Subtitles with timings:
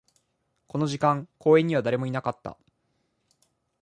[0.67, 2.57] この時間、公園には誰もいなかった